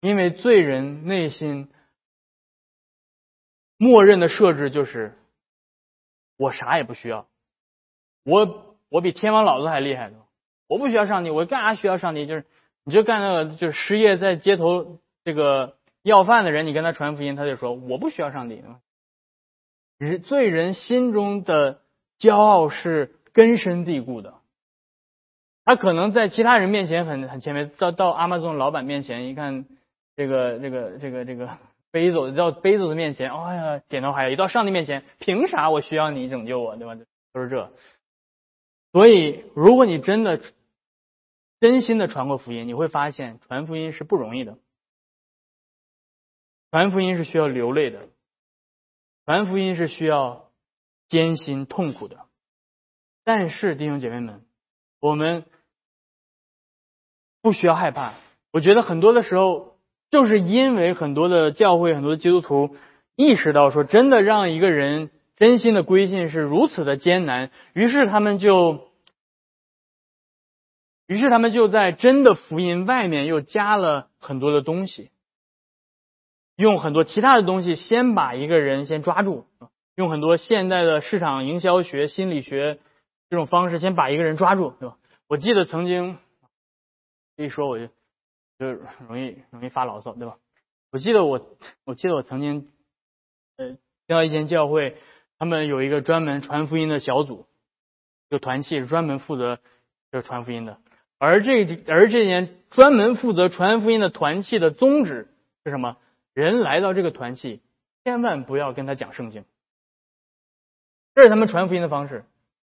[0.00, 1.68] 因为罪人内心
[3.82, 5.18] 默认的设置就是，
[6.36, 7.26] 我啥也不需要，
[8.24, 10.18] 我我比天王老子还厉害呢，
[10.68, 12.26] 我不需要上帝，我干啥需要上帝？
[12.26, 12.44] 就是
[12.84, 15.00] 你就干那个，就是失业在街头。
[15.24, 18.62] 这个要饭的人，你跟他传福音，他就说我不需要上帝。
[19.98, 21.80] 人罪人心中的
[22.18, 24.34] 骄傲是根深蒂固的，
[25.64, 29.64] 他可能在其他人面前很很前面，到到阿玛逊老板面前一看，
[30.16, 31.58] 这个这个这个这个
[31.92, 36.96] 背走到背走的面前，哎呀点头哈腰；一到上帝面前，凭啥我需要你拯救我，对吧？
[37.32, 37.72] 都是这。
[38.92, 40.40] 所以，如果你真的
[41.60, 44.58] 真心的传过福音，你会发现传福音是不容易的。
[46.70, 48.08] 传福音是需要流泪的，
[49.26, 50.50] 传福音是需要
[51.08, 52.26] 艰辛痛苦的。
[53.24, 54.44] 但是弟兄姐妹们，
[54.98, 55.46] 我们
[57.42, 58.14] 不需要害怕。
[58.50, 59.71] 我觉得很多的时候，
[60.12, 62.76] 就是因为很多的教会、很多的基督徒
[63.16, 68.90] 意识到说，真的让一个人真心的归信是如此的艰难，于是他们就，
[71.06, 75.10] 于是他们就在真的福音外面又加了很多的东西。
[76.56, 79.46] 用很多其他的东西先把一个人先抓住，
[79.96, 82.78] 用很多现代的市场营销学、心理学
[83.30, 84.98] 这种方式先把一个人抓住，对吧？
[85.26, 86.18] 我记得曾经
[87.38, 87.88] 一说我就
[88.62, 90.36] 就容易容易发牢骚，对吧？
[90.92, 92.70] 我记得我我记得我曾经
[93.56, 94.96] 呃听到一间教会，
[95.38, 97.46] 他们有一个专门传福音的小组，
[98.28, 99.58] 有团契是专门负责
[100.12, 100.78] 就是传福音的，
[101.18, 105.28] 而这而这间专门负责传福音的团契的宗旨
[105.64, 105.96] 是什么？
[106.32, 107.60] 人来到这个团契，
[108.04, 109.44] 千万不要跟他讲圣经，
[111.16, 112.24] 这是他们传福音的方式。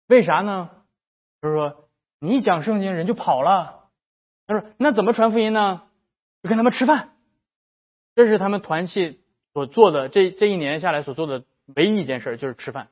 [0.09, 0.71] 为啥呢？
[1.41, 3.83] 就是说，你一讲圣经，人就跑了。
[4.47, 5.84] 他说：“那怎么传福音呢？
[6.45, 7.11] 就跟他们吃饭。”
[8.15, 9.19] 这是他们团契
[9.55, 12.91] 所做的，这这一年下来所做的唯一一件事，就是吃饭，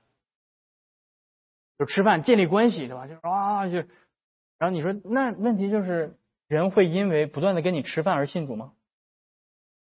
[1.78, 3.06] 就吃饭建立关系，对吧？
[3.06, 3.76] 就是啊，就
[4.58, 6.16] 然后你说，那问题就是，
[6.48, 8.72] 人会因为不断的跟你吃饭而信主吗？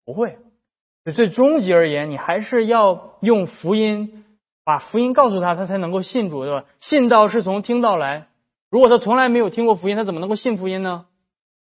[0.06, 0.38] 不会。
[1.14, 4.26] 最终极而言，你还是要用福音，
[4.64, 6.66] 把福音告诉他，他才能够信主，对吧？
[6.80, 8.30] 信道是从听道来。
[8.70, 11.08] 如果他从来没有听过福音，他怎么能够信福音呢？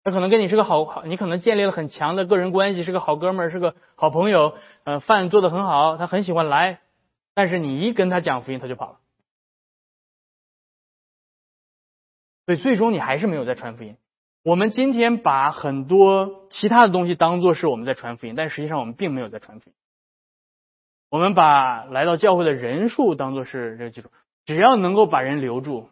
[0.07, 4.53] 他可能跟你是个好好，你可能建立了很强的个人关系，是个好哥们儿，是个好朋友，
[4.85, 6.79] 呃，饭做的很好，他很喜欢来。
[7.33, 8.99] 但是你一跟他讲福音，他就跑了。
[12.45, 13.97] 所以最终你还是没有在传福音。
[14.43, 19.75] 我们今天把很多其他的东西当做是我们在传福音，但实际上我们并没有在传福音。
[21.09, 24.09] 我们把来到教会的人数当做是这个基础，
[24.45, 25.89] 只要能够把人留住，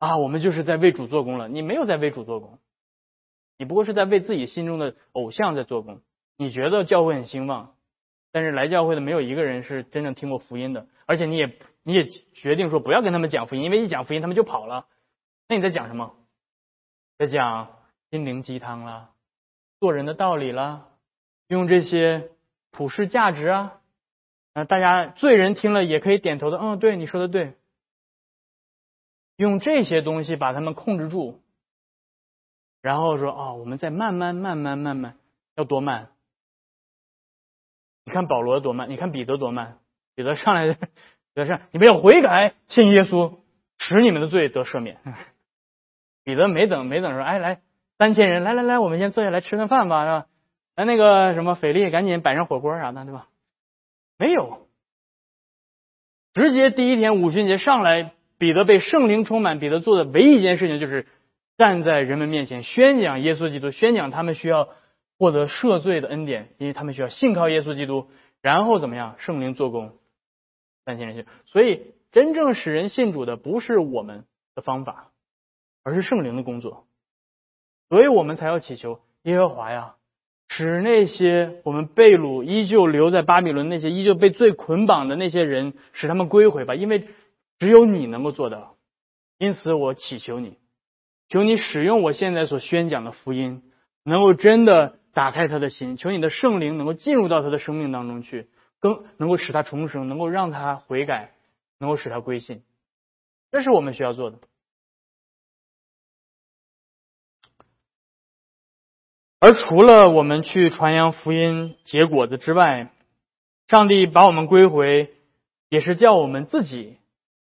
[0.00, 1.46] 啊，我们就是在为主做工了。
[1.46, 2.58] 你没有在为主做工，
[3.58, 6.00] 你不过是在为自己心中的偶像在做工。
[6.36, 7.74] 你觉得教会很兴旺，
[8.32, 14.86] 但是来教会的没有一个人是真正听过福音的，而且你也你也决定说不要跟他们讲福音，因为一讲福音他们就跑了。
[15.48, 16.14] 那你在讲什么？
[17.18, 17.76] 在讲
[18.10, 19.10] 心灵鸡汤啦，
[19.80, 20.88] 做人的道理啦，
[21.48, 22.30] 用这些
[22.70, 23.80] 普世价值啊，
[24.52, 27.54] 啊，大家罪人听了也可以点头的，嗯，对，你说的对。
[29.36, 31.40] 用这些东西把他们控制住，
[32.86, 35.16] 然后说啊，我们再慢慢慢慢慢慢，
[35.56, 36.10] 要多慢？
[38.04, 39.78] 你看保罗多慢，你看彼得多慢，
[40.14, 40.78] 彼得上来，彼
[41.34, 43.38] 得上，你们要悔改，信耶稣，
[43.78, 45.00] 使你们的罪得赦免。
[46.22, 47.60] 彼得没等没等说，哎，来
[47.98, 50.26] 三千人，来来来，我们先坐下来吃顿饭吧，是吧？
[50.76, 53.26] 来那个什么，腓力赶紧摆上火锅啥的，对吧？
[54.16, 54.68] 没有，
[56.34, 61.08] 直接第一天五旬节上来，彼得被圣灵充满，彼得做的唯一一件事情就是
[61.56, 64.68] 站在人们面前宣讲耶稣基督，宣讲他们需要
[65.18, 68.08] 获得赦罪的恩典，因为他们需要信靠耶稣基督，
[68.42, 69.16] 然后怎么样？
[69.18, 69.98] 圣灵做工，
[70.84, 71.26] 三千人信。
[71.44, 75.10] 所以真正使人信主的不是我们的方法。
[75.88, 76.88] 而是圣灵的工作，
[77.88, 79.94] 所以我们才要祈求耶和华呀，
[80.48, 87.06] 使那些我们被掳依旧留在巴比伦那些依旧被罪捆绑的那些人，使他们归回吧，因为
[87.60, 88.74] 只有你能够做到。
[89.38, 90.58] 因此，我祈求你，
[91.28, 93.62] 求你使用我现在所宣讲的福音，
[94.04, 98.48] 能够真的打开他的心，求你的圣灵能够进入到他的生命当中去，
[98.78, 101.32] 更能够使他重生，能够让他悔改，
[101.78, 102.62] 能够使他归信。
[103.50, 104.38] 这是我们需要做的。
[109.38, 112.90] 而除了我们去传扬福音结果子之外，
[113.68, 115.14] 上帝把我们归回，
[115.68, 116.98] 也是叫我们自己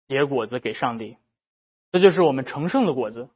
[0.08, 1.18] 结果子给上帝。
[1.92, 3.30] 这就是我们成圣的果子。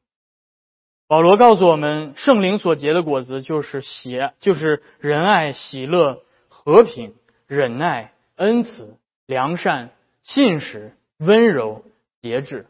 [1.10, 7.16] 保罗告诉我们，圣灵所结的果子就是喜，就是仁爱、喜乐、和平、
[7.48, 8.96] 忍耐、恩慈、
[9.26, 9.90] 良善、
[10.22, 11.84] 信实、温柔、
[12.22, 12.68] 节制。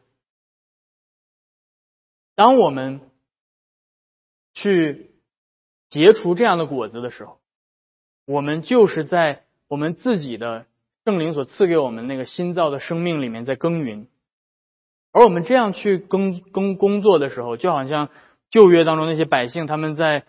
[2.37, 3.01] 当我们
[4.53, 5.11] 去
[5.89, 7.39] 结出这样的果子的时候，
[8.25, 10.65] 我们就是在我们自己的
[11.03, 14.07] 圣灵所赐给我们那个新造的生命里面在耕耘。
[15.11, 18.09] 而我们这样去耕耕工作的时候，就好像
[18.49, 20.23] 旧约当中那些百姓，他们在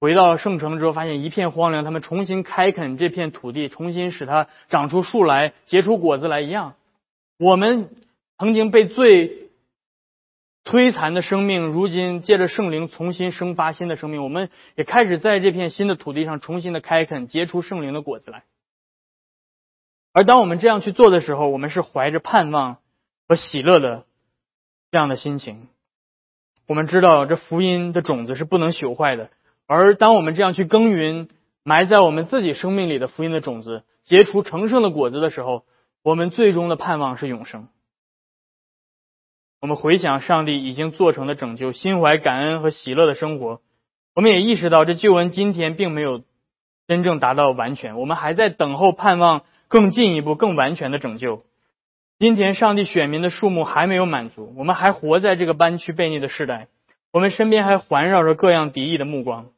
[0.00, 6.74] 回到圣城之后，发现一片荒凉，他们重新开垦这片土地，重新使它长出树来，结出果子来一样。
[7.38, 7.88] 我们
[8.38, 9.48] 曾经被最
[10.64, 18.44] 摧残的生命，如今借着圣灵重新生发新的生命，我们也开始在这片新的土地上重新的开垦，结出圣灵的果子来。
[20.12, 22.76] 而当我们这样去做的时候，我们是怀着盼望
[23.28, 24.04] 和喜乐的。
[24.90, 25.68] 这样的心情，
[26.72, 29.28] 我们知道这福音的种子是不能朽坏的。
[29.66, 31.28] 而当我们这样去耕耘，
[31.64, 35.64] 埋在我们自己生命里的福音的种子，结出成圣的果子的时候，
[36.02, 37.68] 我们最终的盼望是永生。
[39.60, 43.60] 我们回想上帝已经做成的拯救，心怀感恩和喜乐的生活，
[44.14, 46.22] 我们也意识到这救恩今天并没有
[46.88, 51.44] 真正达到完全，我们还在等候盼望更进一步、更完全的拯救。
[52.22, 56.68] 今天，上帝选民的数目还没有满足，我们还活在这个弯曲悖逆的时代，
[57.10, 59.50] 我们身边还环绕着各样敌意的目光。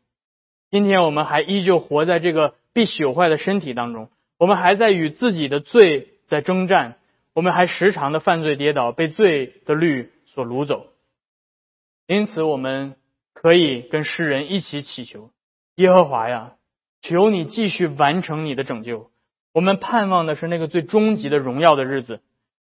[0.71, 4.09] 今天，我们还依旧活在这个必朽坏的身体当中，
[4.39, 6.97] 我们还在与自己的罪在征战，
[7.35, 10.87] 我们还时常的犯罪跌倒，被罪的律所掳走。
[12.07, 12.95] 因此，我们
[13.35, 15.29] 可以跟世人一起祈求：
[15.75, 16.53] 耶和华呀，
[17.03, 19.11] 求你继续完成你的拯救。
[19.53, 22.23] 我们盼望的是那个最终极的荣耀的日子。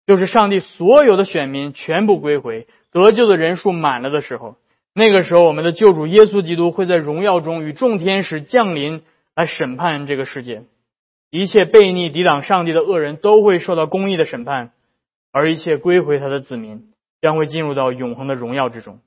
[0.08, 4.56] 就是上帝所有的选民全部归回，得救的人数满了的时候，
[4.94, 9.02] 那个时候，我们的救主耶稣基督会在荣耀中与众天使降临
[9.36, 10.64] 来审判这个世界，
[11.32, 14.72] 一切悖逆抵挡上帝的恶人都会受到公义的审判，
[15.32, 19.00] 而一切归回他的子民将会进入到永恒的荣耀之中。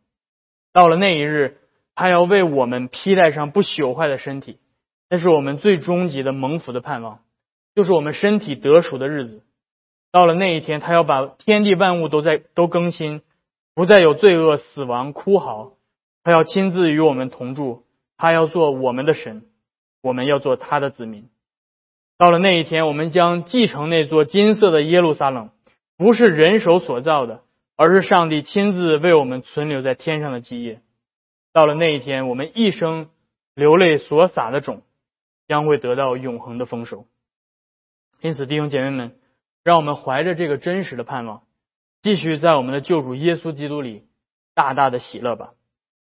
[0.72, 1.58] 到了那一日，
[1.94, 4.58] 他要为我们披戴上不朽坏的身体，
[5.08, 7.20] 那是我们最终极的蒙福的盼望，
[7.74, 9.42] 就是我们身体得赎的日子。
[10.10, 13.22] 到了那一天，他要把天地万物都在都更新，
[13.74, 15.72] 不再有罪恶、死亡、哭嚎。
[16.24, 17.84] 他要亲自与我们同住，
[18.16, 19.44] 他要做我们的神，
[20.02, 21.28] 我们要做他的子民。
[22.16, 25.50] 到了那一天，我们将继承那座金色的耶路撒冷，
[25.96, 27.42] 不是人手所造的，
[27.76, 30.80] 而是上帝亲自为我们存留在天上的基业。
[31.52, 33.10] 到了那一天，我们一生
[33.54, 34.82] 流泪所撒的种，
[35.46, 37.04] 将会得到永恒的丰收。
[38.20, 39.17] 因此，弟兄姐妹们。
[39.68, 41.42] 让我们怀着这个真实的盼望，
[42.00, 44.06] 继续在我们的救主耶稣基督里
[44.54, 45.52] 大大的喜乐吧。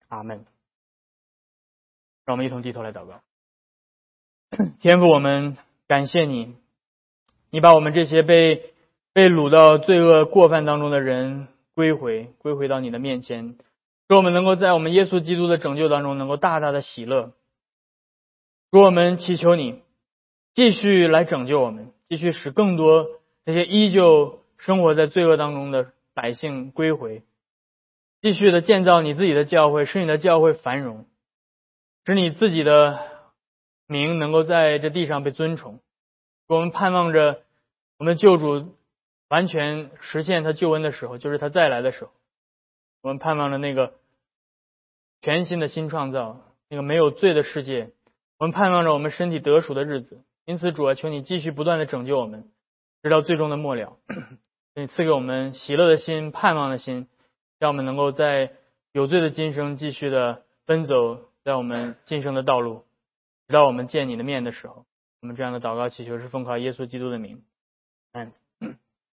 [0.07, 0.45] 阿门。
[2.25, 3.19] 让我们一同低头来祷告。
[4.79, 6.55] 天父，我们感谢你，
[7.49, 8.73] 你把我们这些被
[9.11, 13.57] 被掳到罪恶过犯当中的人归回，归回到你的面前，
[14.07, 17.33] 使我们能够在我们耶稣基督的拯救当中能够大大的喜乐。
[18.71, 19.81] 主，我们祈求你
[20.53, 23.07] 继续来拯救我们，继续使更多。
[23.45, 27.23] 那些依旧生活在罪恶当中的百姓归回，
[28.21, 31.05] 继续的建造你自己的教会，使你的教会繁荣，
[32.05, 32.99] 使你自己的
[33.87, 35.79] 名能够在这地上被尊崇。
[36.47, 37.43] 我们盼望着
[37.97, 38.75] 我们救主
[39.29, 42.11] 完全实现他救恩的时候，就是他再来的时候。
[43.01, 43.93] 我们盼望着那个
[45.21, 47.89] 全新的新创造，那个没有罪的世界。
[48.37, 50.23] 我们盼望着我们身体得赎的日子。
[50.45, 52.51] 因此，主啊，求你继续不断的拯救我们。
[53.03, 53.97] 直到最终的末了，
[54.75, 57.07] 你赐给我们喜乐的心、盼望的心，
[57.59, 58.53] 让我们能够在
[58.91, 62.85] 有罪的今生继续的奔走在我们今生的道路，
[63.47, 64.85] 直到我们见你的面的时候。
[65.21, 67.43] 我们这样的祷告祈求是奉靠耶稣基督的名，
[68.13, 68.31] 嗯。